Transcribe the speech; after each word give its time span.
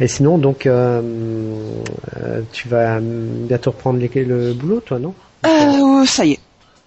Et 0.00 0.08
sinon, 0.08 0.38
donc, 0.38 0.66
euh, 0.66 1.02
euh, 2.16 2.42
tu 2.52 2.68
vas 2.68 2.98
bientôt 3.00 3.70
reprendre 3.70 3.98
les- 3.98 4.24
le 4.24 4.54
boulot, 4.54 4.80
toi, 4.80 4.98
non? 4.98 5.14
Euh, 5.46 6.06
ça 6.06 6.24
y 6.24 6.32
est. 6.32 6.40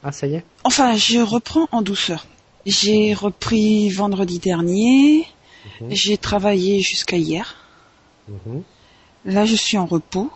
Ah, 0.04 0.12
ça 0.12 0.26
y 0.28 0.36
est? 0.36 0.44
Enfin, 0.64 0.96
je 0.96 1.20
reprends 1.20 1.68
en 1.72 1.82
douceur. 1.82 2.26
J'ai 2.66 3.14
repris 3.14 3.90
vendredi 3.90 4.40
dernier. 4.40 5.28
Mhm. 5.82 5.90
J'ai 5.92 6.18
travaillé 6.18 6.82
jusqu'à 6.82 7.18
hier. 7.18 7.56
Mhm, 8.28 8.64
Là, 9.26 9.46
je 9.46 9.56
suis 9.56 9.78
en 9.78 9.86
repos. 9.86 10.30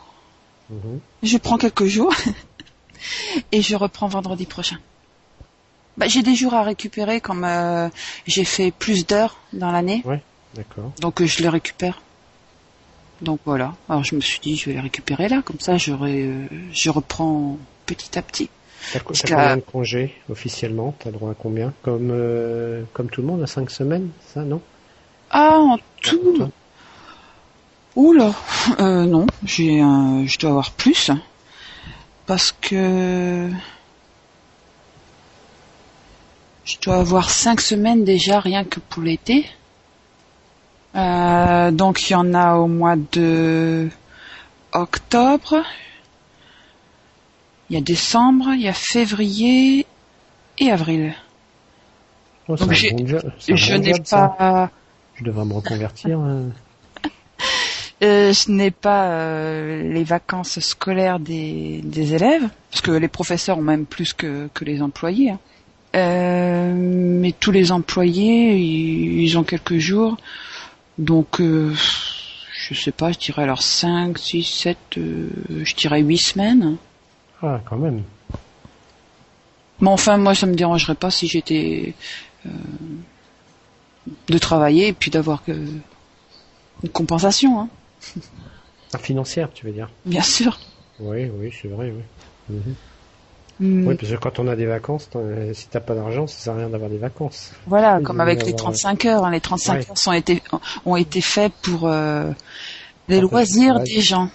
mhm. 0.69 0.99
Je 1.23 1.37
prends 1.37 1.57
quelques 1.57 1.85
jours 1.85 2.13
et 3.51 3.61
je 3.61 3.75
reprends 3.75 4.07
vendredi 4.07 4.45
prochain. 4.45 4.77
Bah, 5.97 6.07
j'ai 6.07 6.21
des 6.21 6.35
jours 6.35 6.53
à 6.53 6.63
récupérer 6.63 7.21
comme 7.21 7.43
euh, 7.43 7.89
j'ai 8.27 8.43
fait 8.45 8.71
plus 8.71 9.05
d'heures 9.07 9.37
dans 9.51 9.71
l'année, 9.71 10.03
D'accord. 10.53 10.91
donc 11.01 11.21
euh, 11.21 11.25
je 11.25 11.41
les 11.41 11.49
récupère. 11.49 12.01
Donc 13.21 13.39
voilà. 13.45 13.73
Alors 13.89 14.03
je 14.03 14.15
me 14.15 14.21
suis 14.21 14.39
dit 14.39 14.55
je 14.55 14.65
vais 14.67 14.73
les 14.73 14.79
récupérer 14.79 15.27
là, 15.27 15.41
comme 15.43 15.59
ça 15.59 15.73
euh, 15.75 16.45
je 16.71 16.89
reprends 16.89 17.57
petit 17.85 18.17
à 18.17 18.21
petit. 18.21 18.49
T'as 18.91 18.99
combien 18.99 19.55
de 19.55 19.61
congés 19.61 20.13
officiellement? 20.29 20.93
T'as 20.99 21.11
droit 21.11 21.31
à 21.31 21.33
combien? 21.33 21.73
Comme 21.81 22.09
euh, 22.11 22.83
comme 22.93 23.09
tout 23.09 23.21
le 23.21 23.27
monde, 23.27 23.41
à 23.41 23.47
5 23.47 23.69
semaines, 23.71 24.09
ça, 24.33 24.43
non? 24.43 24.61
Ah 25.31 25.57
en 25.57 25.77
tout. 26.01 26.47
Oula, 27.95 28.31
euh, 28.79 29.05
non, 29.05 29.25
j'ai, 29.43 29.81
un- 29.81 30.25
je 30.27 30.37
dois 30.37 30.51
avoir 30.51 30.71
plus 30.71 31.09
parce 32.27 32.51
que 32.51 33.49
je 36.65 36.75
dois 36.83 36.97
avoir 36.97 37.29
cinq 37.29 37.61
semaines 37.61 38.03
déjà 38.03 38.39
rien 38.39 38.63
que 38.63 38.79
pour 38.79 39.01
l'été. 39.01 39.45
Euh, 40.97 41.71
donc 41.71 42.09
il 42.09 42.13
y 42.13 42.15
en 42.15 42.33
a 42.33 42.55
au 42.55 42.67
mois 42.67 42.95
de 43.11 43.87
octobre, 44.73 45.63
il 47.69 47.75
y 47.75 47.77
a 47.77 47.81
décembre, 47.81 48.47
il 48.53 48.61
y 48.61 48.67
a 48.67 48.73
février 48.73 49.85
et 50.57 50.71
avril. 50.71 51.13
Oh, 52.47 52.55
Donc 52.55 52.71
j'ai- 52.71 52.95
Je 53.47 53.73
n'ai 53.75 53.93
ça. 54.05 54.29
pas, 54.37 54.71
Je 55.15 55.23
devrais 55.25 55.45
me 55.45 55.53
reconvertir. 55.53 56.19
euh. 56.19 56.47
Euh, 58.03 58.31
je 58.31 58.51
n'ai 58.51 58.69
pas 58.69 59.05
euh, 59.07 59.91
les 59.91 60.03
vacances 60.03 60.59
scolaires 60.59 61.19
des, 61.19 61.81
des 61.83 62.13
élèves, 62.13 62.47
parce 62.69 62.81
que 62.83 62.91
les 62.91 63.07
professeurs 63.07 63.57
ont 63.57 63.63
même 63.63 63.87
plus 63.87 64.13
que, 64.13 64.49
que 64.53 64.63
les 64.65 64.83
employés. 64.83 65.31
hein. 65.31 65.39
Euh, 65.95 66.73
mais 66.75 67.31
tous 67.31 67.49
les 67.49 67.71
employés, 67.71 68.55
ils, 68.55 69.21
ils 69.23 69.35
ont 69.39 69.43
quelques 69.43 69.79
jours. 69.79 70.15
Donc, 70.97 71.39
euh, 71.41 71.73
je 72.53 72.73
sais 72.73 72.91
pas, 72.91 73.11
je 73.11 73.19
dirais 73.19 73.43
alors 73.43 73.61
5, 73.61 74.17
6, 74.17 74.43
7, 74.43 74.77
euh, 74.97 75.29
je 75.63 75.75
dirais 75.75 76.01
8 76.01 76.17
semaines. 76.17 76.77
Ah, 77.41 77.61
quand 77.65 77.77
même. 77.77 78.03
Mais 79.79 79.89
enfin, 79.89 80.17
moi, 80.17 80.33
ça 80.33 80.47
me 80.47 80.55
dérangerait 80.55 80.95
pas 80.95 81.11
si 81.11 81.27
j'étais... 81.27 81.93
euh, 82.45 82.49
de 84.29 84.37
travailler 84.37 84.87
et 84.87 84.93
puis 84.93 85.11
d'avoir 85.11 85.43
que 85.43 85.51
une 85.51 86.89
compensation, 86.89 87.59
hein, 87.59 87.69
Ah, 88.93 88.97
financière, 88.97 89.51
tu 89.53 89.65
veux 89.65 89.71
dire? 89.73 89.89
Bien 90.05 90.21
sûr. 90.21 90.57
Oui, 90.99 91.25
oui, 91.25 91.53
c'est 91.61 91.67
vrai, 91.67 91.91
oui. 91.91 92.03
Mhm. 92.55 92.75
Mm. 93.59 93.87
Oui, 93.87 93.95
parce 93.95 94.11
que 94.11 94.17
quand 94.17 94.39
on 94.39 94.47
a 94.47 94.55
des 94.55 94.65
vacances, 94.67 95.09
euh, 95.15 95.51
si 95.53 95.67
t'as 95.67 95.79
pas 95.79 95.95
d'argent, 95.95 96.27
ça 96.27 96.37
sert 96.37 96.53
à 96.53 96.57
rien 96.57 96.69
d'avoir 96.69 96.89
des 96.89 96.97
vacances. 96.99 97.51
Voilà, 97.65 97.99
comme 98.01 98.19
avec 98.21 98.39
les 98.43 98.49
avoir- 98.53 98.57
35 98.73 99.05
heures. 99.05 99.25
hein. 99.25 99.31
Les 99.31 99.41
35 99.41 99.73
Ouais. 99.73 99.89
heures 99.89 99.97
sont 99.97 100.11
été, 100.13 100.43
ont 100.85 100.95
été 100.95 101.21
faits 101.21 101.51
pour 101.63 101.81
euh, 101.87 102.31
les 103.07 103.19
le 103.19 103.27
loisirs 103.27 103.79
des 103.79 104.01
gens 104.01 104.29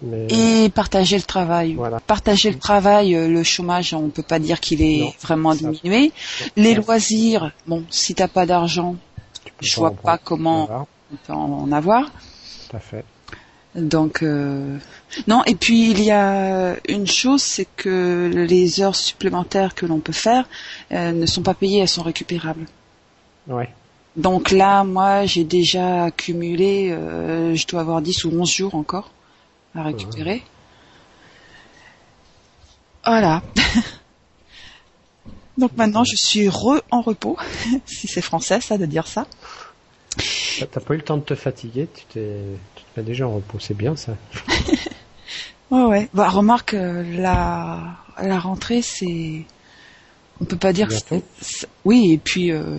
mais 0.00 0.26
et 0.30 0.70
partager 0.70 1.16
le 1.18 1.22
travail. 1.24 1.74
voilà. 1.74 2.00
Partager 2.00 2.50
le 2.50 2.58
travail, 2.58 3.14
euh, 3.14 3.28
le 3.28 3.42
chômage, 3.42 3.92
on 3.92 4.08
peut 4.08 4.22
pas 4.22 4.38
dire 4.38 4.60
qu'il 4.60 4.80
est 4.82 5.00
Non, 5.00 5.12
vraiment 5.20 5.52
ça- 5.52 5.68
diminué. 5.70 6.10
Les 6.56 6.74
loisirs, 6.74 7.52
bon, 7.66 7.84
si 7.90 8.14
t'as 8.14 8.28
pas 8.28 8.46
d'argent, 8.46 8.96
je 9.60 9.76
vois 9.76 9.90
prendre. 9.90 10.02
pas 10.02 10.18
comment 10.18 10.64
Voilà, 10.66 10.86
on 11.12 11.16
peut 11.26 11.32
en 11.34 11.70
avoir. 11.72 12.06
tout 12.70 12.76
à 12.76 12.80
fait. 12.80 13.04
Donc 13.74 14.22
euh, 14.22 14.78
non. 15.26 15.44
Et 15.44 15.54
puis 15.54 15.90
il 15.90 16.02
y 16.02 16.10
a 16.10 16.76
une 16.88 17.06
chose, 17.06 17.42
c'est 17.42 17.68
que 17.76 18.30
les 18.34 18.80
heures 18.80 18.96
supplémentaires 18.96 19.74
que 19.74 19.86
l'on 19.86 20.00
peut 20.00 20.12
faire 20.12 20.48
euh, 20.92 21.12
ne 21.12 21.26
sont 21.26 21.42
pas 21.42 21.54
payées, 21.54 21.80
elles 21.80 21.88
sont 21.88 22.02
récupérables. 22.02 22.66
Ouais. 23.46 23.68
Donc 24.16 24.50
là, 24.50 24.82
moi, 24.82 25.26
j'ai 25.26 25.44
déjà 25.44 26.04
accumulé, 26.04 26.90
euh, 26.90 27.54
je 27.54 27.66
dois 27.68 27.82
avoir 27.82 28.02
10 28.02 28.24
ou 28.24 28.40
11 28.40 28.50
jours 28.50 28.74
encore 28.74 29.12
à 29.74 29.84
récupérer. 29.84 30.42
Voilà. 33.06 33.42
Donc 35.58 35.76
maintenant, 35.76 36.04
je 36.04 36.16
suis 36.16 36.48
re 36.48 36.82
en 36.90 37.00
repos, 37.00 37.36
si 37.86 38.08
c'est 38.08 38.22
français, 38.22 38.60
ça, 38.60 38.76
de 38.76 38.86
dire 38.86 39.06
ça. 39.06 39.26
T'as- 40.16 40.80
pas 40.80 40.94
eu 40.94 40.96
le 40.98 41.02
temps 41.04 41.16
de 41.18 41.22
te 41.22 41.34
fatiguer, 41.34 41.88
tu 41.94 42.04
t'es, 42.06 42.36
tu 42.74 42.82
te 42.82 42.98
mets 43.00 43.06
déjà 43.06 43.28
en 43.28 43.34
repos, 43.36 43.58
c'est 43.60 43.76
bien 43.76 43.94
ça. 43.96 44.16
Ouais, 45.70 45.84
ouais. 45.84 46.08
Bah, 46.14 46.30
remarque, 46.30 46.72
euh, 46.72 47.02
la, 47.20 47.96
la 48.22 48.38
rentrée, 48.38 48.80
c'est, 48.80 49.44
on 50.40 50.46
peut 50.46 50.56
pas 50.56 50.72
dire 50.72 50.88
c'est- 50.90 51.22
c'est- 51.42 51.68
oui, 51.84 52.12
et 52.14 52.16
puis, 52.16 52.52
euh, 52.52 52.78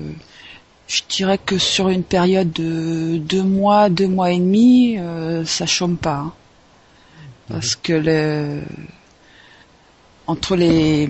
je 0.88 1.04
dirais 1.08 1.38
que 1.38 1.60
sur 1.60 1.90
une 1.90 2.02
période 2.04 2.52
de 2.52 3.18
deux 3.18 3.44
mois, 3.44 3.90
deux 3.90 4.08
mois 4.08 4.32
et 4.32 4.40
demi, 4.40 4.98
euh, 4.98 5.46
ça 5.46 5.68
chôme 5.68 5.98
pas. 5.98 6.16
hein. 6.18 6.34
Parce 7.48 7.76
que 7.76 7.94
le, 7.94 8.64
entre 10.34 10.56
les, 10.56 11.10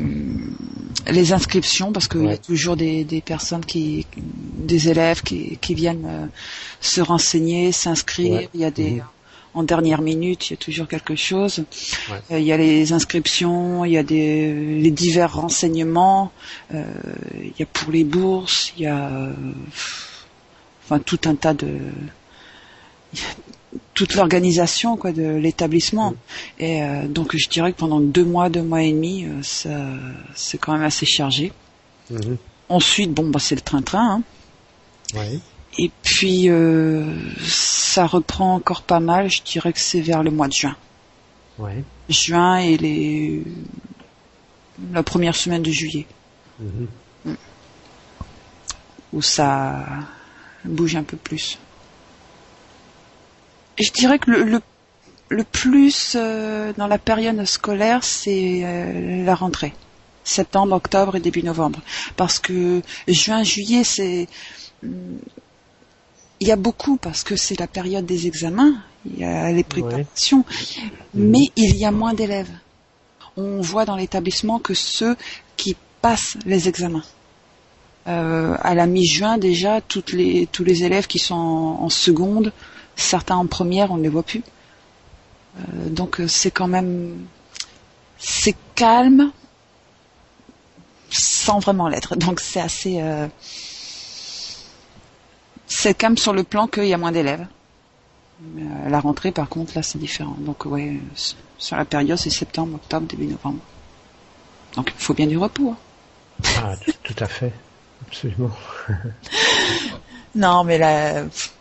les 1.07 1.27
inscriptions, 1.33 1.91
parce 1.95 2.07
qu'il 2.07 2.25
y 2.25 2.29
a 2.29 2.37
toujours 2.37 2.77
des, 2.77 3.03
des 3.03 3.21
personnes 3.33 3.65
qui, 3.65 4.05
des 4.71 4.87
élèves 4.91 5.21
qui, 5.27 5.57
qui 5.63 5.73
viennent 5.73 6.07
euh, 6.07 6.25
se 6.93 7.01
renseigner, 7.01 7.71
s'inscrire, 7.83 8.33
Ouais. 8.39 8.49
il 8.53 8.61
y 8.61 8.65
a 8.65 8.71
des, 8.71 8.91
Mhm. 8.91 9.03
en 9.59 9.63
dernière 9.73 10.01
minute, 10.11 10.41
il 10.47 10.51
y 10.51 10.57
a 10.59 10.61
toujours 10.67 10.87
quelque 10.87 11.15
chose. 11.29 11.55
Ouais. 12.09 12.21
Euh, 12.31 12.39
il 12.39 12.45
y 12.45 12.53
a 12.53 12.57
les 12.57 12.93
inscriptions, 12.93 13.83
il 13.87 13.91
y 13.91 13.97
a 13.97 14.03
des, 14.03 14.53
les 14.85 14.91
divers 15.03 15.33
renseignements, 15.43 16.31
euh, 16.73 16.85
il 17.43 17.53
y 17.59 17.63
a 17.63 17.69
pour 17.77 17.91
les 17.91 18.05
bourses, 18.15 18.71
il 18.77 18.83
y 18.83 18.87
a 18.87 19.09
enfin 20.83 20.99
tout 21.09 21.19
un 21.31 21.35
tas 21.35 21.53
de 21.63 21.71
toute 23.93 24.15
l'organisation 24.15 24.97
quoi 24.97 25.11
de 25.11 25.35
l'établissement. 25.35 26.11
Mm. 26.11 26.15
Et 26.59 26.83
euh, 26.83 27.07
donc 27.07 27.35
je 27.37 27.47
dirais 27.49 27.71
que 27.73 27.77
pendant 27.77 27.99
deux 27.99 28.25
mois, 28.25 28.49
deux 28.49 28.63
mois 28.63 28.81
et 28.81 28.91
demi, 28.91 29.25
euh, 29.25 29.41
ça 29.43 29.69
c'est 30.35 30.57
quand 30.57 30.73
même 30.73 30.83
assez 30.83 31.05
chargé. 31.05 31.51
Mhm. 32.09 32.37
Ensuite, 32.69 33.11
bon 33.13 33.29
bah 33.29 33.39
c'est 33.39 33.55
le 33.55 33.61
train-train. 33.61 34.21
hein. 35.15 35.19
Et 35.77 35.91
puis 36.03 36.49
euh, 36.49 37.15
ça 37.45 38.05
reprend 38.05 38.55
encore 38.55 38.81
pas 38.81 38.99
mal. 38.99 39.29
Je 39.29 39.41
dirais 39.43 39.71
que 39.73 39.79
c'est 39.79 40.01
vers 40.01 40.23
le 40.23 40.31
mois 40.31 40.47
de 40.47 40.53
juin. 40.53 40.75
Juin 42.09 42.57
et 42.57 42.77
les 42.77 43.43
la 44.93 45.03
première 45.03 45.35
semaine 45.35 45.61
de 45.61 45.71
juillet 45.71 46.05
Mhm. 46.59 47.35
où 49.13 49.21
ça 49.21 49.85
bouge 50.65 50.95
un 50.95 51.03
peu 51.03 51.17
plus. 51.17 51.57
Je 53.79 53.91
dirais 53.91 54.19
que 54.19 54.29
le, 54.31 54.43
le, 54.43 54.61
le 55.29 55.43
plus 55.43 56.13
euh, 56.15 56.73
dans 56.77 56.87
la 56.87 56.97
période 56.97 57.43
scolaire, 57.45 58.03
c'est 58.03 58.61
euh, 58.63 59.23
la 59.23 59.35
rentrée. 59.35 59.73
Septembre, 60.23 60.75
octobre 60.75 61.15
et 61.15 61.19
début 61.19 61.43
novembre. 61.43 61.79
Parce 62.15 62.39
que 62.39 62.81
juin, 63.07 63.43
juillet, 63.43 63.83
c'est... 63.83 64.27
Il 66.41 66.47
y 66.47 66.51
a 66.51 66.55
beaucoup 66.55 66.97
parce 66.97 67.23
que 67.23 67.35
c'est 67.35 67.59
la 67.59 67.67
période 67.67 68.05
des 68.05 68.25
examens, 68.27 68.75
il 69.05 69.19
y 69.19 69.25
a 69.25 69.51
les 69.51 69.63
préparations, 69.65 70.45
mais 71.13 71.51
il 71.57 71.75
y 71.75 71.83
a 71.83 71.91
moins 71.91 72.13
d'élèves. 72.13 72.51
On 73.35 73.59
voit 73.59 73.83
dans 73.83 73.97
l'établissement 73.97 74.57
que 74.57 74.73
ceux 74.73 75.17
qui 75.57 75.75
passent 76.01 76.37
les 76.45 76.69
examens. 76.69 77.03
Euh, 78.07 78.55
à 78.61 78.73
la 78.73 78.87
mi-juin 78.87 79.37
déjà, 79.37 79.81
toutes 79.81 80.13
les, 80.13 80.47
tous 80.49 80.63
les 80.63 80.85
élèves 80.85 81.07
qui 81.07 81.19
sont 81.19 81.35
en, 81.35 81.83
en 81.83 81.89
seconde, 81.89 82.53
certains 82.99 83.35
en 83.35 83.47
première, 83.47 83.91
on 83.91 83.97
ne 83.97 84.03
les 84.03 84.09
voit 84.09 84.23
plus. 84.23 84.43
Euh, 85.57 85.89
donc 85.89 86.19
euh, 86.19 86.27
c'est 86.27 86.51
quand 86.51 86.67
même 86.67 87.25
c'est 88.17 88.55
calme 88.75 89.31
sans 91.09 91.59
vraiment 91.59 91.87
l'être. 91.89 92.15
Donc 92.15 92.39
c'est 92.39 92.59
assez 92.61 93.01
euh, 93.01 93.27
c'est 95.67 95.93
calme 95.95 96.17
sur 96.17 96.33
le 96.33 96.43
plan 96.43 96.67
qu'il 96.67 96.85
y 96.85 96.93
a 96.93 96.97
moins 96.97 97.11
d'élèves. 97.11 97.45
Euh, 98.57 98.89
la 98.89 98.99
rentrée 98.99 99.31
par 99.31 99.49
contre 99.49 99.73
là 99.75 99.83
c'est 99.83 99.97
différent. 99.97 100.35
Donc 100.39 100.65
ouais 100.65 100.99
sur 101.57 101.75
la 101.77 101.85
période 101.85 102.17
c'est 102.17 102.29
septembre, 102.29 102.75
octobre, 102.75 103.07
début 103.07 103.25
novembre. 103.25 103.59
Donc 104.75 104.91
il 104.95 105.01
faut 105.01 105.13
bien 105.13 105.27
du 105.27 105.37
repos. 105.37 105.71
hein. 105.71 105.77
Ah, 106.57 106.75
tout, 106.77 107.13
tout 107.13 107.23
à 107.23 107.27
fait. 107.27 107.53
Absolument. 108.07 108.51
Non, 110.35 110.63
mais 110.63 110.77
là, 110.77 111.23
pff, 111.23 111.51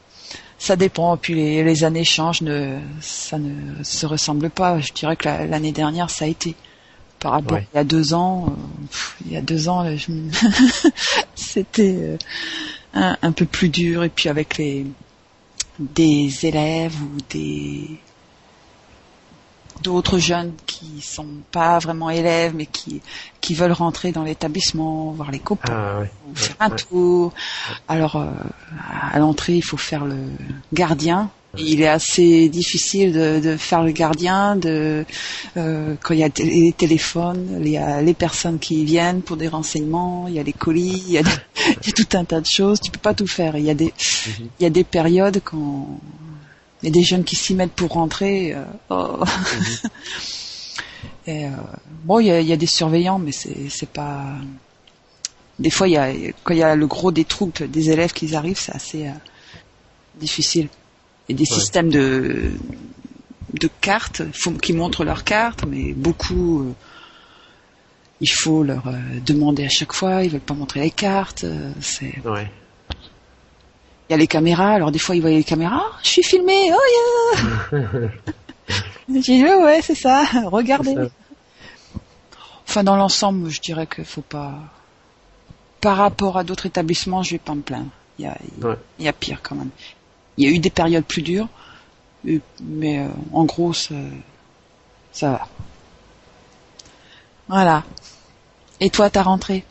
ça 0.68 0.76
dépend. 0.76 1.16
Puis 1.16 1.34
les, 1.34 1.64
les 1.64 1.84
années 1.84 2.04
changent, 2.04 2.42
ne, 2.42 2.78
ça 3.00 3.38
ne 3.38 3.82
se 3.82 4.04
ressemble 4.04 4.50
pas. 4.50 4.80
Je 4.80 4.92
dirais 4.92 5.16
que 5.16 5.24
l'année 5.24 5.72
dernière, 5.72 6.10
ça 6.10 6.26
a 6.26 6.28
été 6.28 6.54
par 7.18 7.32
rapport 7.32 7.56
à 7.56 7.60
il 7.60 7.76
y 7.76 7.78
a 7.78 7.84
deux 7.84 8.12
ans. 8.12 8.46
Euh, 8.48 8.86
il 9.24 9.32
y 9.32 9.36
a 9.36 9.40
deux 9.40 9.68
ans, 9.70 9.86
c'était 11.34 11.96
euh, 11.98 12.16
un, 12.92 13.16
un, 13.22 13.32
peu 13.32 13.46
plus 13.46 13.70
dur. 13.70 14.04
Et 14.04 14.10
puis 14.10 14.28
avec 14.28 14.58
les 14.58 14.86
des 15.78 16.44
élèves 16.44 16.96
ou 17.00 17.16
des 17.30 17.98
d'autres 19.82 20.19
jeunes 20.19 20.52
qui 20.66 21.00
sont 21.00 21.26
pas 21.50 21.78
vraiment 21.78 22.10
élèves 22.10 22.54
mais 22.54 22.66
qui 22.66 23.00
qui 23.40 23.54
veulent 23.54 23.72
rentrer 23.72 24.12
dans 24.12 24.25
l'établissement, 24.25 25.12
voir 25.12 25.30
les 25.30 25.38
copains, 25.38 25.72
ah, 25.72 26.02
faire 26.34 26.56
un 26.60 26.70
tour. 26.70 27.32
Alors 27.86 28.16
euh, 28.16 28.26
à 29.12 29.19
l'entrée, 29.19 29.54
il 29.54 29.62
faut 29.62 29.76
faire 29.76 30.04
le 30.04 30.16
gardien. 30.72 31.30
il 31.56 31.80
est 31.80 31.88
assez 31.88 32.48
difficile 32.48 33.12
de, 33.12 33.40
de, 33.40 33.56
faire 33.56 33.82
le 33.82 33.92
gardien 33.92 34.54
de 34.54 35.06
euh, 35.56 35.94
quand 36.02 36.12
il 36.14 36.20
y 36.20 36.25
a 36.25 36.28
les 36.38 36.72
téléphones, 36.72 37.60
il 37.60 37.69
y 37.69 37.78
a 37.78 38.02
les 38.02 38.14
personnes 38.14 38.58
qui 38.58 38.84
viennent 38.84 39.22
pour 39.22 39.36
des 39.36 39.48
renseignements, 39.48 40.26
il 40.28 40.34
y 40.34 40.38
a 40.38 40.42
les 40.42 40.52
colis, 40.52 41.02
il 41.06 41.12
y 41.12 41.19
a, 41.19 41.22
il 41.82 41.86
y 41.86 41.90
a 41.90 41.92
tout 41.92 42.16
un 42.16 42.25
tas 42.25 42.40
de 42.40 42.46
choses. 42.46 42.80
Tu 42.80 42.90
peux 42.90 42.98
pas 42.98 43.14
tout 43.14 43.26
faire. 43.26 43.56
Il 43.56 43.64
y 43.64 43.70
a 43.70 43.75
des 43.75 43.86
mhm. 43.86 44.48
il 44.60 44.62
y 44.62 44.66
a 44.66 44.70
des 44.70 44.84
périodes 44.84 45.40
quand 45.42 45.86
mais 46.82 46.90
des 46.90 47.02
jeunes 47.02 47.25
qui 47.25 47.36
s'y 47.36 47.54
mettent 47.54 47.72
pour 47.72 47.90
rentrer. 47.90 48.54
Euh, 48.54 48.64
oh. 48.90 49.25
Mhm. 49.25 49.90
Et, 51.26 51.44
euh, 51.44 51.50
bon, 52.04 52.20
il 52.20 52.26
y 52.26 52.30
a, 52.30 52.40
y 52.40 52.52
a, 52.52 52.56
des 52.56 52.66
surveillants, 52.66 53.19
mais 53.19 53.32
c'est 53.32 53.88
pas. 53.88 54.25
Des 55.58 55.70
fois, 55.70 55.86
il 55.86 55.92
y 55.92 55.96
a 55.98 56.10
quand 56.42 56.54
il 56.54 56.58
y 56.58 56.62
a 56.62 56.75
le 56.75 56.86
gros 56.86 57.12
des 57.12 57.25
troupes 57.25 57.62
des 57.62 57.90
élèves 57.90 58.12
qui 58.12 58.34
arrivent, 58.34 58.58
c'est 58.58 58.75
assez 58.75 59.06
euh, 59.08 59.12
difficile. 60.19 60.69
Et 61.28 61.34
des 61.34 61.44
systèmes 61.44 61.90
de 61.90 62.52
de 63.60 63.69
cartes, 63.80 64.22
faut 64.32 64.52
qu'ils 64.52 64.76
montrent 64.76 65.04
leurs 65.04 65.25
cartes, 65.25 65.64
mais 65.66 65.92
beaucoup. 65.92 66.62
Euh, 66.62 66.72
il 68.20 68.30
faut 68.30 68.64
leur 68.64 68.82
demander 69.25 69.64
à 69.64 69.69
chaque 69.69 69.92
fois, 69.92 70.25
ils 70.25 70.30
veulent 70.30 70.40
pas 70.40 70.54
montrer 70.54 70.80
les 70.80 70.90
cartes. 70.90 71.44
c'est. 71.80 72.19
Ouais 72.25 72.50
il 74.08 74.12
y 74.12 74.14
a 74.14 74.16
les 74.16 74.26
caméras, 74.26 74.70
alors 74.70 74.90
des 74.90 74.99
fois 74.99 75.16
ils 75.16 75.20
voyaient 75.20 75.37
les 75.37 75.44
caméras, 75.44 75.84
oh, 75.87 75.94
je 76.02 76.08
suis 76.08 76.22
filmé, 76.22 76.72
oh 76.72 77.72
yeah 77.72 78.08
J'ai 79.08 79.20
dit 79.20 79.44
ouais 79.44 79.81
c'est 79.82 79.94
ça, 79.94 80.25
regardez. 80.46 80.96
Enfin 82.66 82.84
dans 82.84 82.96
l'ensemble, 82.96 83.50
je 83.50 83.60
dirais 83.60 83.87
qu'il 83.87 84.05
faut 84.05 84.22
pas. 84.22 84.55
Par 85.81 85.96
rapport 85.96 86.37
à 86.37 86.44
d'autres 86.44 86.66
établissements, 86.66 87.22
je 87.22 87.32
vais 87.32 87.38
pas 87.38 87.55
me 87.55 87.60
plaindre. 87.62 87.90
Il 88.19 88.25
y 88.25 88.28
a, 88.28 88.37
il 88.99 89.05
y 89.05 89.08
a 89.08 89.12
pire 89.12 89.40
quand 89.43 89.55
même. 89.55 89.70
Il 90.37 90.44
y 90.44 90.52
a 90.52 90.54
eu 90.54 90.58
des 90.58 90.70
périodes 90.70 91.04
plus 91.04 91.22
dures, 91.22 91.49
mais 92.61 92.99
euh, 92.99 93.08
en 93.32 93.44
gros 93.44 93.72
ça, 93.72 93.94
ça 95.12 95.31
va. 95.31 95.49
Voilà. 97.49 97.84
Et 98.81 98.90
toi, 98.90 99.11
t'as 99.11 99.22
rentré 99.22 99.64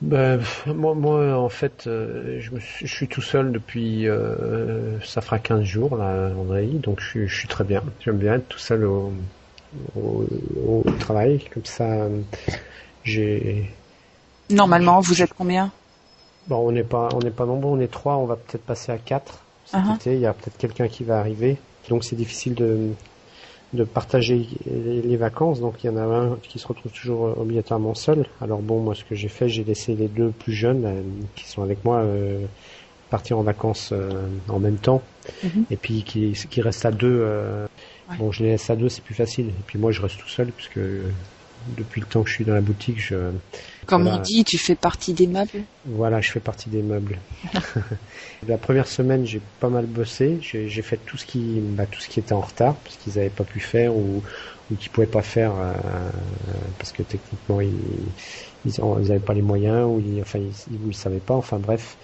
ben, 0.00 0.40
moi, 0.66 0.94
moi, 0.94 1.38
en 1.38 1.48
fait, 1.48 1.86
euh, 1.86 2.40
je, 2.40 2.50
je, 2.58 2.94
suis 2.94 3.08
tout 3.08 3.22
seul 3.22 3.52
depuis, 3.52 4.08
euh, 4.08 5.00
ça 5.00 5.20
fera 5.20 5.38
15 5.38 5.62
jours, 5.62 5.96
là, 5.96 6.30
André, 6.36 6.66
donc 6.66 7.00
je, 7.00 7.26
je 7.26 7.34
suis 7.34 7.48
très 7.48 7.64
bien. 7.64 7.82
J'aime 8.00 8.18
bien 8.18 8.34
être 8.34 8.48
tout 8.48 8.58
seul 8.58 8.84
au, 8.84 9.12
au, 9.96 10.26
au 10.66 10.84
travail, 11.00 11.44
comme 11.52 11.64
ça, 11.64 12.08
j'ai... 13.04 13.70
Normalement, 14.50 15.00
vous 15.00 15.22
êtes 15.22 15.32
combien? 15.32 15.70
Bon, 16.48 16.68
on 16.68 16.72
n'est 16.72 16.84
pas, 16.84 17.08
on 17.14 17.20
n'est 17.20 17.30
pas 17.30 17.46
nombreux, 17.46 17.70
on 17.70 17.80
est 17.80 17.90
trois, 17.90 18.16
on 18.16 18.26
va 18.26 18.36
peut-être 18.36 18.64
passer 18.64 18.92
à 18.92 18.98
quatre 18.98 19.38
cet 19.64 19.80
uh-huh. 19.80 19.96
été. 19.96 20.14
Il 20.14 20.20
y 20.20 20.26
a 20.26 20.34
peut-être 20.34 20.58
quelqu'un 20.58 20.88
qui 20.88 21.04
va 21.04 21.18
arriver, 21.18 21.56
donc 21.88 22.04
c'est 22.04 22.16
difficile 22.16 22.54
de, 22.54 22.90
de 23.74 23.84
partager 23.84 24.48
les, 24.66 25.16
vacances. 25.16 25.60
Donc 25.60 25.82
il 25.82 25.88
y 25.88 25.90
en 25.90 25.96
a 25.96 26.02
un 26.02 26.36
qui 26.42 26.58
se 26.58 26.66
retrouve 26.66 26.92
toujours 26.92 27.26
euh, 27.26 27.34
obligatoirement 27.36 27.94
seul. 27.94 28.26
Alors 28.40 28.60
bon, 28.60 28.80
moi 28.80 28.94
ce 28.94 29.04
que 29.04 29.14
j'ai 29.14 29.28
fait, 29.28 29.48
j'ai 29.48 29.64
laissé 29.64 29.94
les 29.94 30.08
deux 30.08 30.30
plus 30.30 30.52
jeunes 30.52 30.84
euh, 30.84 31.02
qui 31.34 31.48
sont 31.48 31.62
avec 31.62 31.84
moi 31.84 31.98
euh, 31.98 32.46
partir 33.10 33.38
en 33.38 33.42
vacances 33.42 33.92
en 34.48 34.58
même 34.58 34.78
temps. 34.78 35.02
Mhm. 35.42 35.64
Et 35.70 35.76
puis 35.76 36.02
qui, 36.02 36.32
qui 36.32 36.60
reste 36.60 36.84
à 36.84 36.90
deux. 36.90 37.26
Bon, 38.18 38.32
je 38.32 38.42
les 38.42 38.50
laisse 38.50 38.68
à 38.70 38.76
deux, 38.76 38.88
c'est 38.88 39.04
plus 39.04 39.14
facile. 39.14 39.48
Et 39.48 39.62
puis 39.66 39.78
moi, 39.78 39.92
je 39.92 40.02
reste 40.02 40.18
tout 40.18 40.28
seul 40.28 40.48
puisque 40.48 40.80
depuis 41.76 42.00
le 42.00 42.06
temps 42.06 42.22
que 42.22 42.28
je 42.28 42.34
suis 42.34 42.44
dans 42.44 42.54
la 42.54 42.60
boutique, 42.60 43.00
je. 43.00 43.16
Comme 43.86 44.06
on 44.06 44.18
dit, 44.18 44.44
tu 44.44 44.58
fais 44.58 44.74
partie 44.74 45.12
des 45.12 45.26
meubles. 45.26 45.62
Voilà, 45.86 46.20
je 46.20 46.30
fais 46.30 46.40
partie 46.40 46.68
des 46.68 46.82
meubles. 46.82 47.18
la 48.48 48.58
première 48.58 48.86
semaine, 48.86 49.26
j'ai 49.26 49.40
pas 49.60 49.68
mal 49.68 49.86
bossé. 49.86 50.38
J'ai 50.40 50.82
fait 50.82 50.98
tout 51.04 51.16
ce 51.16 51.26
qui, 51.26 51.60
bah, 51.60 51.86
tout 51.86 52.00
ce 52.00 52.08
qui 52.08 52.20
était 52.20 52.32
en 52.32 52.40
retard 52.40 52.74
parce 52.76 52.96
qu'ils 52.96 53.14
n'avaient 53.14 53.30
pas 53.30 53.44
pu 53.44 53.60
faire 53.60 53.94
ou, 53.94 54.22
ou 54.70 54.74
qu'ils 54.76 54.90
pouvaient 54.90 55.06
pas 55.06 55.22
faire 55.22 55.52
euh, 55.52 55.72
parce 56.78 56.92
que 56.92 57.02
techniquement 57.02 57.60
ils 57.60 57.72
ils 58.66 58.80
n'avaient 58.80 59.18
pas 59.18 59.34
les 59.34 59.42
moyens 59.42 59.86
ou 59.86 60.00
ils, 60.00 60.20
enfin 60.22 60.38
ils, 60.38 60.78
ils, 60.88 60.94
savaient 60.94 61.18
pas. 61.18 61.34
Enfin 61.34 61.58
bref. 61.58 61.96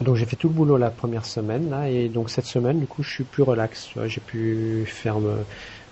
Donc 0.00 0.16
j'ai 0.16 0.26
fait 0.26 0.36
tout 0.36 0.48
le 0.48 0.54
boulot 0.54 0.76
la 0.76 0.90
première 0.90 1.24
semaine 1.24 1.70
là 1.70 1.88
et 1.88 2.08
donc 2.08 2.28
cette 2.28 2.44
semaine 2.44 2.78
du 2.78 2.86
coup 2.86 3.02
je 3.02 3.10
suis 3.10 3.24
plus 3.24 3.42
relax. 3.42 3.90
J'ai 4.06 4.20
pu 4.20 4.84
faire 4.86 5.18
me, 5.18 5.38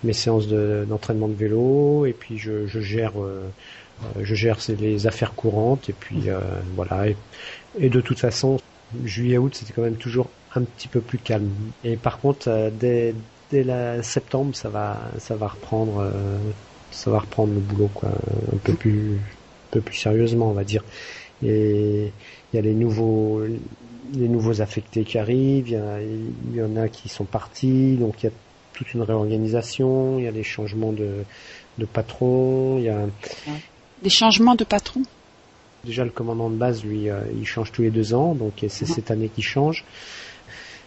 mes 0.03 0.13
séances 0.13 0.47
d'entraînement 0.47 1.27
de, 1.27 1.33
vélo 1.33 2.05
et 2.05 2.13
puis 2.13 2.37
je, 2.37 2.67
je 2.67 2.79
gère 2.79 3.13
euh, 3.19 3.49
je 4.19 4.35
gère 4.35 4.57
les 4.79 5.07
affaires 5.07 5.33
courantes 5.33 5.89
et 5.89 5.93
puis 5.93 6.29
euh, 6.29 6.39
voilà. 6.75 7.07
Et, 7.79 7.89
de 7.89 8.01
toute 8.01 8.19
façon 8.19 8.59
juillet 9.03 9.37
août 9.37 9.55
c'était 9.55 9.73
quand 9.73 9.81
même 9.81 9.97
toujours 9.97 10.29
un 10.55 10.61
petit 10.61 10.87
peu 10.87 11.01
plus 11.01 11.17
calme. 11.17 11.49
Et 11.83 11.97
par 11.97 12.19
contre 12.19 12.49
euh, 12.49 12.69
dès 12.71 13.15
dès 13.51 13.63
la 13.63 14.01
septembre 14.03 14.55
ça 14.55 14.69
va 14.69 14.99
ça 15.19 15.35
va 15.35 15.47
reprendre 15.47 15.99
euh, 15.99 16.37
ça 16.91 17.11
va 17.11 17.19
reprendre 17.19 17.53
le 17.53 17.59
boulot 17.59 17.89
quoi. 17.93 18.09
Un 18.53 18.57
peu 18.57 18.73
plus 18.73 19.15
un 19.15 19.71
peu 19.71 19.81
plus 19.81 19.95
sérieusement 19.95 20.49
on 20.49 20.53
va 20.53 20.63
dire. 20.63 20.83
Et 21.43 22.11
il 22.53 22.55
y 22.55 22.59
a 22.59 22.61
les 22.61 22.73
nouveaux 22.73 23.41
les 24.13 24.27
nouveaux 24.27 24.61
affectés 24.61 25.03
qui 25.03 25.17
arrivent 25.17 25.69
il 25.69 26.55
y, 26.55 26.61
en 26.61 26.75
a 26.77 26.87
qui 26.87 27.09
sont 27.09 27.25
partis 27.25 27.95
donc 27.95 28.23
il 28.23 28.27
y 28.27 28.29
a 28.29 28.31
toute 28.75 28.93
une 28.93 29.01
réorganisation, 29.01 30.19
il 30.19 30.25
y 30.25 30.27
a 30.27 30.31
des 30.31 30.43
changements 30.43 30.91
de, 30.91 31.23
de 31.77 31.85
patron, 31.85 32.77
il 32.77 32.83
y 32.83 32.89
a... 32.89 33.07
Des 34.03 34.09
changements 34.09 34.55
de 34.55 34.63
patron 34.63 35.03
Déjà 35.83 36.03
le 36.03 36.09
commandant 36.09 36.49
de 36.49 36.55
base, 36.55 36.83
lui, 36.83 37.09
euh, 37.09 37.21
il 37.37 37.45
change 37.45 37.71
tous 37.71 37.83
les 37.83 37.91
deux 37.91 38.13
ans, 38.13 38.33
donc 38.33 38.53
c'est 38.67 38.87
mhm. 38.87 38.95
cette 38.95 39.11
année 39.11 39.29
qu'il 39.29 39.43
change. 39.43 39.85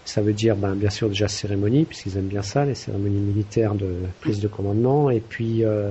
Ça 0.08 0.22
veut 0.22 0.32
dire, 0.32 0.56
ben, 0.56 0.74
bien 0.74 0.88
sûr, 0.88 1.10
déjà 1.10 1.28
cérémonie, 1.28 1.84
puisqu'ils 1.84 2.16
aiment 2.16 2.28
bien 2.28 2.40
ça, 2.40 2.64
les 2.64 2.74
cérémonies 2.74 3.20
militaires 3.20 3.74
de 3.74 3.94
prise 4.22 4.40
de 4.40 4.48
commandement. 4.48 5.10
Et 5.10 5.20
puis, 5.20 5.64
euh, 5.64 5.90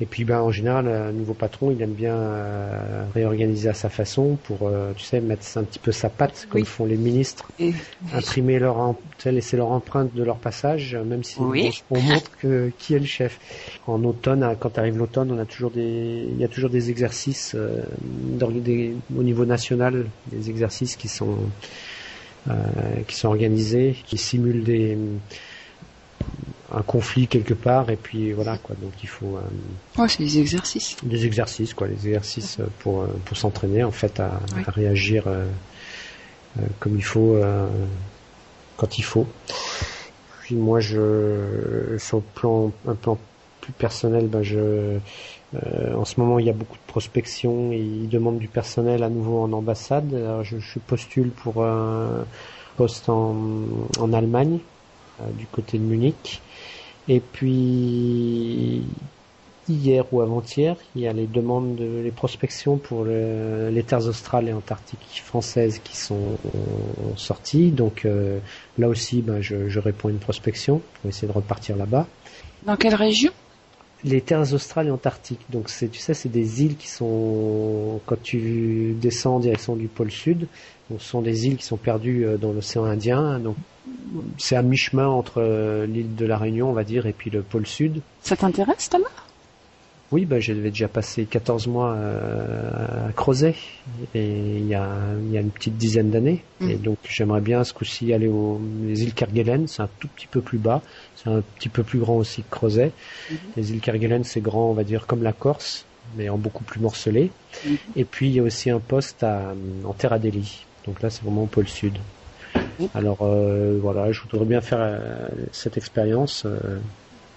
et 0.00 0.06
puis, 0.06 0.24
ben, 0.24 0.40
en 0.40 0.50
général, 0.50 0.88
un 0.88 1.12
nouveau 1.12 1.34
patron, 1.34 1.70
il 1.70 1.82
aime 1.82 1.92
bien 1.92 2.16
euh, 2.16 3.04
réorganiser 3.14 3.68
à 3.68 3.74
sa 3.74 3.90
façon 3.90 4.38
pour, 4.44 4.68
euh, 4.68 4.92
tu 4.96 5.04
sais, 5.04 5.20
mettre 5.20 5.44
un 5.56 5.64
petit 5.64 5.78
peu 5.78 5.92
sa 5.92 6.08
patte, 6.08 6.48
comme 6.48 6.64
font 6.64 6.86
les 6.86 6.96
ministres, 6.96 7.52
imprimer 8.14 8.58
leur, 8.58 8.94
laisser 9.26 9.58
leur 9.58 9.70
empreinte 9.70 10.14
de 10.14 10.22
leur 10.22 10.38
passage, 10.38 10.96
même 10.96 11.22
si 11.22 11.38
on, 11.38 12.00
montre 12.00 12.30
que 12.38 12.72
qui 12.78 12.94
est 12.94 13.00
le 13.00 13.04
chef. 13.04 13.38
En 13.86 14.02
automne, 14.04 14.56
quand 14.58 14.78
arrive 14.78 14.96
l'automne, 14.96 15.30
on 15.30 15.38
a 15.38 15.44
toujours 15.44 15.70
des, 15.70 16.26
il 16.26 16.40
y 16.40 16.44
a 16.44 16.48
toujours 16.48 16.70
des 16.70 16.88
exercices 16.88 17.54
des, 18.60 18.94
au 19.16 19.22
niveau 19.22 19.44
national, 19.44 20.06
des 20.26 20.50
exercices 20.50 20.96
qui 20.96 21.08
sont 21.08 21.30
euh, 21.30 21.34
qui 23.06 23.16
sont 23.16 23.28
organisés, 23.28 23.96
qui 24.06 24.16
simulent 24.16 24.64
des 24.64 24.96
un 26.72 26.82
conflit 26.82 27.26
quelque 27.26 27.54
part 27.54 27.90
et 27.90 27.96
puis 27.96 28.32
voilà 28.32 28.58
quoi. 28.58 28.76
Donc 28.80 28.92
il 29.02 29.08
faut 29.08 29.36
euh, 29.36 30.02
ouais, 30.02 30.08
c'est 30.08 30.22
des 30.22 30.38
exercices. 30.38 30.96
des 31.02 31.24
exercices 31.24 31.72
quoi 31.72 31.88
des 31.88 32.06
exercices 32.08 32.58
pour 32.80 33.02
euh, 33.02 33.06
pour 33.24 33.36
s'entraîner 33.36 33.84
en 33.84 33.90
fait 33.90 34.20
à, 34.20 34.40
à 34.66 34.70
réagir 34.70 35.26
euh, 35.26 35.46
euh, 36.58 36.62
comme 36.78 36.96
il 36.96 37.04
faut 37.04 37.36
euh, 37.36 37.66
quand 38.76 38.98
il 38.98 39.02
faut. 39.02 39.26
Puis 40.42 40.56
moi 40.56 40.80
je 40.80 41.96
sur 41.98 42.18
le 42.18 42.22
plan 42.34 42.70
un 42.86 42.94
plan 42.94 43.18
plus 43.60 43.72
personnel 43.72 44.26
ben 44.28 44.42
je 44.42 44.98
euh, 45.54 45.94
en 45.94 46.04
ce 46.04 46.20
moment, 46.20 46.38
il 46.38 46.46
y 46.46 46.50
a 46.50 46.54
beaucoup 46.54 46.76
de 46.76 46.86
prospection. 46.86 47.72
Ils 47.72 48.08
demandent 48.08 48.38
du 48.38 48.48
personnel 48.48 49.02
à 49.02 49.08
nouveau 49.08 49.42
en 49.42 49.52
ambassade. 49.52 50.14
Je, 50.42 50.78
postule 50.86 51.30
pour 51.30 51.64
un 51.64 52.24
poste 52.76 53.08
en, 53.08 54.12
Allemagne, 54.12 54.58
euh, 55.20 55.24
du 55.36 55.46
côté 55.46 55.78
de 55.78 55.84
Munich. 55.84 56.40
Et 57.08 57.20
puis 57.20 58.84
hier 59.68 60.04
ou 60.12 60.20
avant-hier, 60.22 60.76
il 60.94 61.02
y 61.02 61.08
a 61.08 61.12
les 61.12 61.26
demandes, 61.26 61.76
de, 61.76 62.00
les 62.02 62.10
prospections 62.10 62.76
pour 62.76 63.04
le, 63.04 63.68
les 63.70 63.82
terres 63.82 64.06
australes 64.06 64.48
et 64.48 64.52
antarctiques 64.52 65.22
françaises 65.24 65.80
qui 65.82 65.96
sont 65.96 66.38
sorties. 67.16 67.70
Donc 67.70 68.04
euh, 68.04 68.38
là 68.78 68.88
aussi, 68.88 69.22
ben, 69.22 69.40
je, 69.40 69.68
je 69.68 69.80
réponds 69.80 70.08
à 70.08 70.10
une 70.10 70.18
prospection 70.18 70.80
pour 71.00 71.10
essayer 71.10 71.28
de 71.28 71.32
repartir 71.32 71.76
là-bas. 71.76 72.06
Dans 72.64 72.76
quelle 72.76 72.94
région? 72.94 73.32
Les 74.04 74.20
terres 74.20 74.52
australes 74.52 74.88
et 74.88 74.90
antarctiques. 74.90 75.44
Donc 75.50 75.68
c'est, 75.68 75.88
tu 75.88 75.98
sais, 75.98 76.14
c'est 76.14 76.28
des 76.28 76.62
îles 76.62 76.76
qui 76.76 76.88
sont, 76.88 78.00
quand 78.06 78.20
tu 78.22 78.94
descends 79.00 79.36
en 79.36 79.40
direction 79.40 79.76
du 79.76 79.88
pôle 79.88 80.10
sud, 80.10 80.46
ce 80.90 81.04
sont 81.04 81.20
des 81.20 81.46
îles 81.46 81.56
qui 81.56 81.64
sont 81.64 81.76
perdues 81.76 82.24
euh, 82.24 82.36
dans 82.36 82.52
l'océan 82.52 82.84
Indien. 82.84 83.38
Donc 83.38 83.56
c'est 84.38 84.56
à 84.56 84.62
mi-chemin 84.62 85.08
entre 85.08 85.42
euh, 85.42 85.86
l'île 85.86 86.14
de 86.14 86.26
la 86.26 86.38
Réunion, 86.38 86.70
on 86.70 86.72
va 86.72 86.84
dire, 86.84 87.06
et 87.06 87.12
puis 87.12 87.30
le 87.30 87.42
pôle 87.42 87.66
sud. 87.66 88.00
Ça 88.22 88.36
t'intéresse, 88.36 88.88
Thomas? 88.88 89.08
Oui, 90.10 90.24
bah, 90.24 90.40
j'avais 90.40 90.70
déjà 90.70 90.88
passé 90.88 91.26
14 91.26 91.66
mois 91.66 91.94
euh, 91.94 93.08
à 93.08 93.12
Crozet 93.12 93.54
et 94.14 94.56
il 94.56 94.66
y 94.66 94.74
a, 94.74 94.88
il 95.22 95.30
y 95.30 95.36
a 95.36 95.40
une 95.40 95.50
petite 95.50 95.76
dizaine 95.76 96.10
d'années. 96.10 96.42
Mm. 96.60 96.70
Et 96.70 96.74
donc 96.76 96.98
j'aimerais 97.08 97.42
bien 97.42 97.62
ce 97.62 97.74
coup-ci 97.74 98.12
aller 98.14 98.28
aux 98.28 98.58
les 98.82 99.02
îles 99.02 99.12
Kerguelen, 99.12 99.66
c'est 99.66 99.82
un 99.82 99.90
tout 99.98 100.08
petit 100.08 100.26
peu 100.26 100.40
plus 100.40 100.58
bas, 100.58 100.82
c'est 101.14 101.28
un 101.28 101.42
petit 101.42 101.68
peu 101.68 101.82
plus 101.82 101.98
grand 101.98 102.16
aussi 102.16 102.42
que 102.42 102.48
Crozet. 102.48 102.92
Mhm. 103.30 103.38
Les 103.56 103.72
îles 103.72 103.80
Kerguelen, 103.80 104.24
c'est 104.24 104.40
grand, 104.40 104.70
on 104.70 104.74
va 104.74 104.84
dire, 104.84 105.06
comme 105.06 105.22
la 105.22 105.34
Corse, 105.34 105.86
mais 106.16 106.30
en 106.30 106.38
beaucoup 106.38 106.64
plus 106.64 106.80
morcelé. 106.80 107.30
Mhm. 107.66 107.76
Et 107.96 108.04
puis 108.04 108.28
il 108.28 108.34
y 108.34 108.40
a 108.40 108.42
aussi 108.42 108.70
un 108.70 108.80
poste 108.80 109.22
à, 109.22 109.54
en 109.84 109.92
Terre 109.92 110.14
Adélie. 110.14 110.64
Donc 110.86 111.02
là, 111.02 111.10
c'est 111.10 111.22
vraiment 111.22 111.42
au 111.42 111.46
pôle 111.46 111.68
sud. 111.68 111.98
Mhm. 112.78 112.88
Alors 112.94 113.22
euh, 113.22 113.78
voilà, 113.78 114.10
je 114.10 114.22
voudrais 114.22 114.46
bien 114.46 114.62
faire 114.62 114.80
euh, 114.80 115.28
cette 115.52 115.76
expérience 115.76 116.46
euh, 116.46 116.78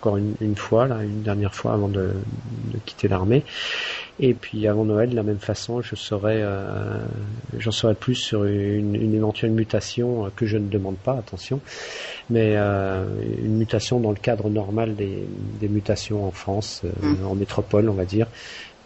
encore 0.02 0.18
une, 0.18 0.34
une 0.42 0.56
fois, 0.56 0.88
là, 0.88 1.04
une 1.04 1.22
dernière 1.22 1.54
fois 1.54 1.74
avant 1.74 1.88
de, 1.88 2.12
de 2.72 2.80
quitter 2.80 3.08
l'armée. 3.08 3.44
Et 4.20 4.34
puis 4.34 4.68
avant 4.68 4.84
Noël, 4.84 5.12
de 5.12 5.16
la 5.16 5.22
même 5.22 5.40
façon, 5.40 5.80
je 5.82 5.96
saurai, 5.96 6.40
euh, 6.42 7.06
j'en 7.58 7.70
saurai 7.70 7.94
plus 7.94 8.16
sur 8.16 8.44
une, 8.46 8.96
une 8.96 9.14
éventuelle 9.14 9.52
mutation 9.52 10.26
euh, 10.26 10.30
que 10.36 10.48
je 10.48 10.58
ne 10.58 10.68
demande 10.68 10.98
pas, 10.98 11.14
attention, 11.14 11.62
mais 12.32 12.54
euh, 12.56 13.06
une 13.44 13.58
mutation 13.58 14.00
dans 14.00 14.10
le 14.10 14.18
cadre 14.18 14.50
normal 14.50 14.96
des, 14.96 15.28
des 15.60 15.70
mutations 15.70 16.26
en 16.26 16.32
France, 16.32 16.82
euh, 16.84 16.90
Mm. 17.02 17.26
en 17.26 17.36
métropole, 17.36 17.90
on 17.90 17.94
va 17.94 18.06
dire. 18.06 18.28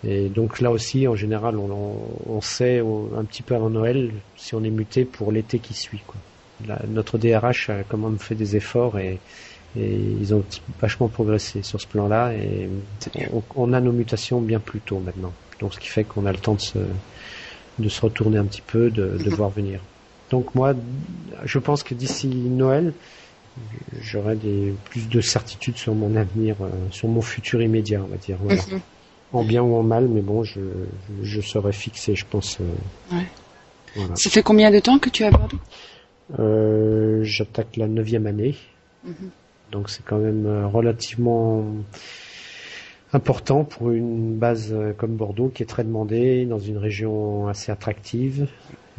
Et 0.03 0.29
donc 0.29 0.59
là 0.59 0.71
aussi, 0.71 1.07
en 1.07 1.15
général, 1.15 1.57
on, 1.57 1.97
on, 2.27 2.41
sait 2.41 2.79
un 2.79 3.23
petit 3.25 3.41
peu 3.41 3.55
avant 3.55 3.69
Noël 3.69 4.11
si 4.35 4.53
on 4.53 4.63
est 4.63 4.69
muté 4.69 5.05
pour 5.05 5.31
l'été 5.31 5.59
qui 5.59 5.73
suit. 5.73 6.01
Quoi. 6.05 6.15
La- 6.67 6.81
notre 6.87 7.17
DRH 7.17 7.69
a 7.69 7.83
quand 7.83 7.97
même 7.97 8.19
fait 8.19 8.35
des 8.35 8.55
efforts 8.55 8.99
et, 8.99 9.19
et 9.77 9.95
ils 10.21 10.33
ont 10.33 10.43
vachement 10.79 11.07
progressé 11.07 11.61
sur 11.63 11.79
ce 11.81 11.87
plan-là 11.87 12.33
et 12.33 12.69
on, 13.33 13.41
on 13.55 13.73
a 13.73 13.81
nos 13.81 13.91
mutations 13.91 14.41
bien 14.41 14.59
plus 14.59 14.79
tôt 14.79 14.99
maintenant. 14.99 15.33
Donc 15.59 15.73
ce 15.73 15.79
qui 15.79 15.87
fait 15.87 16.03
qu'on 16.03 16.25
a 16.25 16.31
le 16.31 16.37
temps 16.37 16.55
de 16.55 16.61
se, 16.61 16.79
de 17.79 17.89
se 17.89 18.01
retourner 18.01 18.37
un 18.37 18.45
petit 18.45 18.61
peu, 18.61 18.89
de, 18.89 19.17
de 19.17 19.29
voir 19.29 19.49
venir. 19.49 19.79
Donc 20.31 20.53
moi, 20.55 20.73
je 21.45 21.59
pense 21.59 21.83
que 21.83 21.93
d'ici 21.93 22.27
Noël, 22.27 22.93
j'aurai 24.01 24.35
des 24.35 24.73
plus 24.89 25.07
de 25.07 25.21
certitude 25.21 25.77
sur 25.77 25.93
mon 25.93 26.15
avenir, 26.15 26.55
euh, 26.61 26.69
sur 26.91 27.07
mon 27.07 27.21
futur 27.21 27.61
immédiat, 27.61 28.01
on 28.03 28.07
va 28.07 28.17
dire. 28.17 28.37
Voilà. 28.41 28.61
Mhm. 28.71 28.79
En 29.33 29.43
bien 29.43 29.61
ou 29.63 29.75
en 29.75 29.83
mal, 29.83 30.07
mais 30.07 30.21
bon, 30.21 30.43
je, 30.43 30.61
je 31.21 31.41
serai 31.41 31.73
fixé, 31.73 32.15
je 32.15 32.25
pense. 32.29 32.57
euh, 32.61 33.15
Ouais. 33.15 33.25
voilà. 33.95 34.15
Ça 34.15 34.29
fait 34.29 34.43
combien 34.43 34.71
de 34.71 34.79
temps 34.79 34.97
que 34.99 35.09
tu 35.09 35.29
Bordeaux 35.29 35.59
Euh, 36.39 37.23
J'attaque 37.23 37.75
la 37.77 37.87
neuvième 37.87 38.27
année. 38.27 38.55
Mhm. 39.03 39.29
Donc 39.75 39.89
c'est 39.89 40.05
quand 40.05 40.19
même 40.19 40.45
euh, 40.45 40.67
relativement 40.67 41.65
important 43.11 43.65
pour 43.65 43.91
une 43.91 44.35
base 44.37 44.69
euh, 44.71 44.93
comme 44.93 45.15
Bordeaux 45.17 45.49
qui 45.53 45.63
est 45.63 45.65
très 45.65 45.83
demandée 45.83 46.45
dans 46.45 46.59
une 46.59 46.77
région 46.77 47.49
assez 47.49 47.73
attractive. 47.73 48.47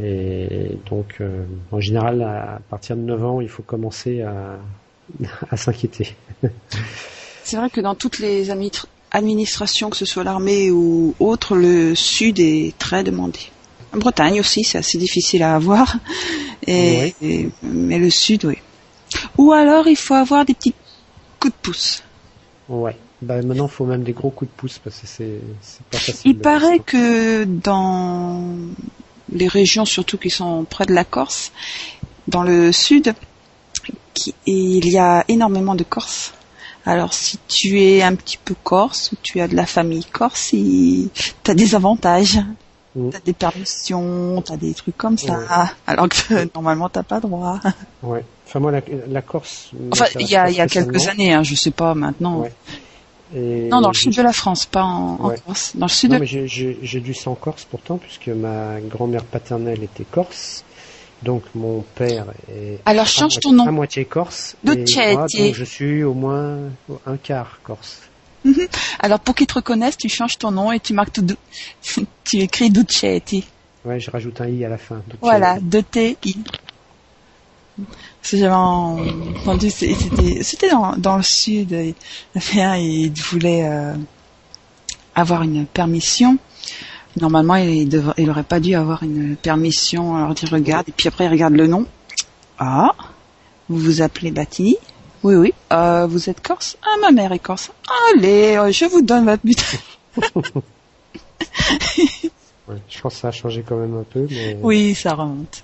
Et 0.03 0.77
donc 0.91 1.17
euh, 1.23 1.45
en 1.73 1.81
général 1.81 2.21
à 2.23 2.61
partir 2.69 2.95
de 2.97 3.01
9 3.01 3.25
ans 3.25 3.41
il 3.41 3.49
faut 3.49 3.63
commencer 3.63 4.21
à, 4.21 4.59
à 5.51 5.57
s'inquiéter. 5.57 6.15
C'est 7.43 7.57
vrai 7.57 7.71
que 7.71 7.81
dans 7.81 7.95
toutes 7.95 8.19
les 8.19 8.51
admi- 8.51 8.85
administrations, 9.13 9.89
que 9.89 9.97
ce 9.97 10.05
soit 10.05 10.25
l'armée 10.25 10.71
ou 10.71 11.15
autre, 11.21 11.57
le 11.57 11.95
sud 11.95 12.39
est 12.39 12.77
très 12.77 13.03
demandé. 13.03 13.39
En 13.95 13.99
Bretagne 13.99 14.41
aussi, 14.41 14.63
c'est 14.63 14.77
assez 14.77 14.99
difficile 14.99 15.43
à 15.43 15.55
avoir. 15.55 15.97
Et, 16.67 17.15
et- 17.23 17.49
mais 17.63 17.99
le 17.99 18.11
sud, 18.11 18.45
oui. 18.45 18.59
Ou 19.39 19.53
alors, 19.53 19.87
il 19.89 19.97
faut 19.97 20.15
avoir 20.15 20.45
des 20.45 20.55
petits 20.55 20.75
coups 21.41 21.53
de 21.53 21.59
pouce. 21.63 22.03
Ouais. 22.69 22.97
Bah 23.23 23.41
maintenant 23.41 23.65
il 23.65 23.71
faut 23.71 23.87
même 23.87 24.03
des 24.03 24.13
gros 24.13 24.29
coups 24.29 24.51
de 24.51 24.57
pouce 24.57 24.79
parce 24.79 24.99
que 24.99 25.07
c'est 25.07 25.41
c'est 25.63 25.83
pas 25.87 25.97
facile. 25.97 26.33
Il 26.33 26.39
paraît 26.39 26.81
que 26.81 27.45
dans 27.45 28.43
les 29.33 29.49
régions, 29.49 29.87
surtout 29.87 30.19
qui 30.19 30.29
sont 30.29 30.65
près 30.69 30.85
de 30.85 30.93
la 30.93 31.05
Corse, 31.05 31.51
dans 32.29 32.43
le 32.43 32.73
sud, 32.73 33.15
qui- 34.13 34.35
il 34.45 34.87
y 34.91 34.99
a 34.99 35.25
énormément 35.29 35.75
de 35.75 35.83
Corses. 35.85 36.35
Alors 36.85 37.15
si 37.15 37.39
tu 37.49 37.81
es 37.81 38.03
un 38.03 38.15
petit 38.15 38.37
peu 38.37 38.55
corse 38.63 39.11
ou 39.13 39.17
tu 39.23 39.41
as 39.41 39.49
de 39.49 39.57
la 39.57 39.67
famille 39.67 40.05
corse, 40.05 40.51
tu 40.51 41.09
as 41.49 41.55
des 41.55 41.75
avantages. 41.75 42.39
Mm. 42.95 43.11
Tu 43.11 43.17
as 43.17 43.21
des 43.21 43.33
permissions, 43.33 44.43
tu 44.43 44.53
as 44.53 44.57
des 44.57 44.75
trucs 44.75 44.97
comme 44.97 45.17
ça. 45.19 45.39
Ouais. 45.39 45.47
Alors 45.87 46.09
que 46.09 46.49
normalement, 46.55 46.89
t'as 46.91 47.03
pas 47.03 47.19
droit. 47.21 47.61
Ouais. 48.03 48.25
Enfin 48.47 48.61
moi 48.61 48.71
la, 48.73 48.81
la 49.09 49.23
Corse. 49.23 49.71
Enfin, 49.93 50.05
m'intéresse 50.05 50.15
il 50.29 50.33
y 50.33 50.37
a, 50.37 50.51
y 50.51 50.61
a 50.61 50.67
quelques 50.69 51.09
années, 51.09 51.33
hein, 51.35 51.43
je 51.43 51.55
sais 51.55 51.71
pas 51.73 51.95
maintenant. 51.95 52.41
Ouais. 52.41 52.53
Et 53.35 53.69
Non, 53.69 53.81
dans 53.81 53.89
le 53.89 53.95
sud 53.95 54.15
de 54.15 54.23
la 54.23 54.33
France, 54.33 54.67
pas 54.67 54.85
en, 54.85 55.17
en 55.21 55.29
Ouais. 55.31 55.37
Corse. 55.45 55.73
Dans 55.75 55.87
le 55.87 55.91
sud 55.91 56.11
Non, 56.11 56.17
de 56.17 56.21
mais 56.21 56.27
j'ai- 56.47 57.01
du 57.01 57.13
sang 57.15 57.35
corse 57.35 57.65
pourtant, 57.69 57.97
puisque 57.99 58.29
ma 58.29 58.81
grand-mère 58.81 59.25
paternelle 59.25 59.83
était 59.83 60.05
corse. 60.05 60.63
Donc 61.23 61.43
mon 61.55 61.83
père 61.97 62.27
est 62.53 62.79
Alors 62.85 63.03
à 63.05 63.09
change 63.09 63.33
moitié- 63.37 63.41
ton 63.41 63.53
nom. 63.53 63.67
à 63.67 63.71
moitié 63.73 64.05
corse. 64.05 64.55
Et 64.65 64.85
moi, 65.15 65.27
donc 65.27 65.55
je 65.55 65.65
suis 65.65 66.05
au 66.05 66.15
moins 66.15 66.59
un 67.07 67.17
quart 67.17 67.59
corse. 67.65 68.03
Alors 69.01 69.19
pour 69.19 69.35
qu'ils 69.35 69.47
te 69.49 69.55
reconnaissent, 69.55 69.97
tu 69.97 70.09
changes 70.09 70.39
ton 70.39 70.53
nom 70.53 70.71
et 70.71 70.79
tu 70.79 70.93
marques 70.95 71.13
tout. 71.15 71.27
tu 72.25 72.37
écris 72.37 72.71
Ducetti. 72.71 73.45
Ouais, 73.85 73.99
je 73.99 74.11
rajoute 74.11 74.41
un 74.41 74.47
i 74.49 74.65
à 74.65 74.69
la 74.69 74.79
fin. 74.79 75.03
Voilà, 75.21 75.57
euh, 75.57 75.61
de 75.63 75.81
T 75.81 76.17
I. 76.25 76.37
Parce 77.77 78.31
que 78.31 78.37
j'avais 78.39 78.55
entendu, 78.55 79.71
c'était, 79.71 80.43
c'était 80.43 80.71
dans, 80.71 80.97
dans 80.97 81.17
le 81.17 81.23
sud. 81.23 81.73
Un, 81.75 82.77
il 82.77 83.13
voulait 83.13 83.69
euh, 83.69 83.95
avoir 85.15 85.43
une 85.43 85.67
permission. 85.67 86.39
Normalement, 87.21 87.57
il 87.57 87.89
devrait, 87.89 88.15
il 88.19 88.31
aurait 88.31 88.43
pas 88.45 88.61
dû 88.61 88.75
avoir 88.75 89.03
une 89.03 89.37
permission. 89.37 90.17
Alors 90.17 90.35
il 90.41 90.49
regarde 90.49 90.89
et 90.89 90.93
puis 90.93 91.09
après 91.09 91.27
il 91.27 91.31
regarde 91.31 91.55
le 91.55 91.67
nom. 91.67 91.87
Ah, 92.59 92.95
vous 93.69 93.79
vous 93.79 94.03
appelez 94.03 94.31
Batini 94.31 94.77
Oui, 95.23 95.35
oui. 95.35 95.55
Euh, 95.73 96.07
vous 96.07 96.31
êtes 96.31 96.41
corse? 96.41 96.77
Ah, 96.83 96.97
ma 97.01 97.11
mère 97.11 97.33
est 97.33 97.39
corse. 97.39 97.71
Allez, 98.15 98.57
euh, 98.57 98.73
je 98.73 98.87
vous 98.87 99.03
donne 99.03 99.27
votre 99.27 99.45
but. 99.45 99.79
ouais, 102.69 102.77
je 102.89 103.01
pense 103.01 103.15
que 103.15 103.21
ça 103.21 103.29
a 103.29 103.33
changé 103.33 103.65
quand 103.67 103.77
même 103.77 103.97
un 103.99 104.05
peu, 104.05 104.27
mais 104.31 104.59
Oui, 104.63 104.95
ça 104.95 105.15
remonte. 105.15 105.63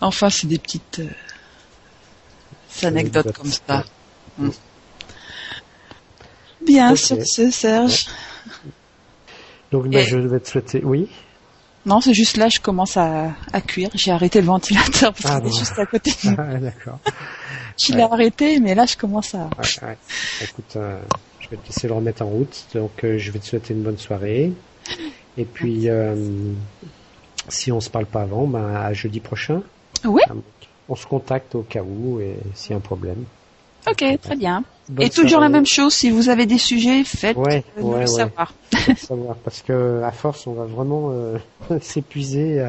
Enfin, 0.00 0.30
c'est 0.30 0.46
des 0.46 0.58
petites 0.58 1.00
euh, 1.00 2.86
anecdotes 2.86 3.32
comme 3.32 3.50
ça. 3.50 3.84
Mm. 4.38 4.48
Bien 6.66 6.92
Ok. 6.92 6.98
sur 6.98 7.16
ce, 7.24 7.50
Serge. 7.50 8.06
Donc 9.72 9.86
Et- 9.92 10.04
je 10.04 10.16
vais 10.18 10.40
te 10.40 10.48
souhaiter. 10.48 10.82
Oui. 10.84 11.08
Non, 11.86 12.00
c'est 12.00 12.12
juste 12.14 12.36
là, 12.36 12.48
je 12.54 12.60
commence 12.60 12.96
à, 12.96 13.32
à 13.52 13.60
cuire. 13.60 13.88
J'ai 13.94 14.10
arrêté 14.10 14.40
le 14.40 14.46
ventilateur 14.46 15.12
parce 15.14 15.24
Ah 15.34 15.40
qu'il 15.40 15.48
est 15.50 15.58
juste 15.58 15.78
à 15.78 15.86
côté 15.86 16.10
de 16.10 16.30
moi. 16.30 16.36
Ah, 16.38 16.54
D'accord. 16.58 16.98
Je 17.80 17.92
l'ai 17.94 18.02
arrêté, 18.02 18.58
mais 18.60 18.74
là, 18.74 18.84
je 18.86 18.96
commence 18.96 19.34
à... 19.34 19.44
Ouais, 19.58 19.88
ouais. 19.88 19.96
Écoute, 20.42 20.74
euh, 20.76 21.00
je 21.40 21.48
vais 21.48 21.56
te 21.56 21.66
laisser 21.68 21.86
le 21.88 21.94
remettre 21.94 22.22
en 22.22 22.26
route. 22.26 22.66
Donc, 22.74 23.04
euh, 23.04 23.16
je 23.18 23.30
vais 23.30 23.38
te 23.38 23.46
souhaiter 23.46 23.72
une 23.72 23.82
bonne 23.82 23.96
soirée. 23.96 24.52
Et 25.36 25.44
puis, 25.44 25.88
euh, 25.88 26.16
si 27.48 27.70
on 27.72 27.80
se 27.80 27.88
parle 27.88 28.06
pas 28.06 28.22
avant, 28.22 28.46
ben, 28.46 28.74
à 28.74 28.92
jeudi 28.92 29.20
prochain. 29.20 29.62
Oui. 30.04 30.22
On 30.88 30.94
se 30.96 31.06
contacte 31.06 31.54
au 31.54 31.62
cas 31.62 31.82
où 31.82 32.20
et 32.20 32.36
s'il 32.54 32.70
y 32.70 32.74
a 32.74 32.76
un 32.76 32.80
problème. 32.80 33.24
Ok, 33.86 34.04
très 34.22 34.36
bien. 34.36 34.64
Bonne 34.88 35.06
Et 35.06 35.10
toujours 35.10 35.30
soirée. 35.30 35.44
la 35.44 35.48
même 35.50 35.66
chose, 35.66 35.94
si 35.94 36.10
vous 36.10 36.28
avez 36.30 36.46
des 36.46 36.58
sujets, 36.58 37.04
faites 37.04 37.36
Ouais, 37.36 37.62
euh, 37.76 37.82
nous 37.82 37.92
ouais, 37.92 38.00
le 38.00 38.06
ouais. 38.06 38.06
savoir. 38.06 38.52
Parce 39.44 39.62
que 39.62 40.02
à 40.02 40.10
force, 40.12 40.46
on 40.46 40.52
va 40.52 40.64
vraiment 40.64 41.10
euh, 41.12 41.38
s'épuiser 41.80 42.66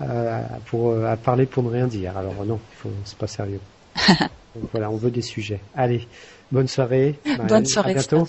euh, 0.00 0.42
pour 0.66 0.90
euh, 0.90 1.06
à 1.06 1.16
parler 1.16 1.46
pour 1.46 1.62
ne 1.64 1.70
rien 1.70 1.86
dire. 1.86 2.16
Alors 2.16 2.44
non, 2.44 2.58
c'est 3.04 3.18
pas 3.18 3.26
sérieux. 3.26 3.60
Donc 4.08 4.68
voilà, 4.72 4.90
on 4.90 4.96
veut 4.96 5.10
des 5.10 5.22
sujets. 5.22 5.60
Allez, 5.76 6.06
bonne 6.50 6.68
soirée. 6.68 7.18
Bonne 7.48 7.66
soirée. 7.66 7.90
À 7.92 7.94
bientôt. 7.94 8.26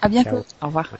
À 0.00 0.08
bientôt. 0.08 0.30
Ciao. 0.30 0.44
Au 0.62 0.66
revoir. 0.66 0.90